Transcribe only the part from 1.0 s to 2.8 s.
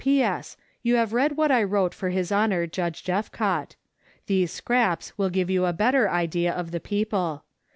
read what I wrote for His Honor